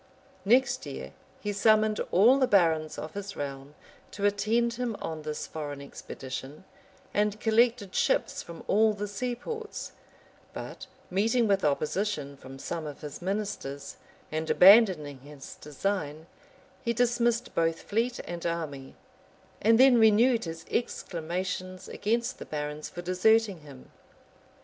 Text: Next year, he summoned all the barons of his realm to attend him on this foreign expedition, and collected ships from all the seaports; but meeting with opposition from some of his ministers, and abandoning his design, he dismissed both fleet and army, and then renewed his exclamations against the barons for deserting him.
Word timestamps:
Next 0.45 0.87
year, 0.87 1.13
he 1.41 1.53
summoned 1.53 1.99
all 2.09 2.39
the 2.39 2.47
barons 2.47 2.97
of 2.97 3.13
his 3.13 3.35
realm 3.35 3.75
to 4.09 4.25
attend 4.25 4.73
him 4.73 4.95
on 4.99 5.21
this 5.21 5.45
foreign 5.45 5.79
expedition, 5.79 6.63
and 7.13 7.39
collected 7.39 7.93
ships 7.93 8.41
from 8.41 8.63
all 8.65 8.93
the 8.93 9.07
seaports; 9.07 9.91
but 10.53 10.87
meeting 11.11 11.47
with 11.47 11.63
opposition 11.63 12.35
from 12.35 12.57
some 12.57 12.87
of 12.87 13.01
his 13.01 13.21
ministers, 13.21 13.97
and 14.31 14.49
abandoning 14.49 15.19
his 15.19 15.53
design, 15.57 16.25
he 16.83 16.93
dismissed 16.93 17.53
both 17.53 17.83
fleet 17.83 18.19
and 18.25 18.43
army, 18.43 18.95
and 19.61 19.79
then 19.79 19.99
renewed 19.99 20.45
his 20.45 20.65
exclamations 20.71 21.87
against 21.87 22.39
the 22.39 22.45
barons 22.45 22.89
for 22.89 23.03
deserting 23.03 23.59
him. 23.59 23.91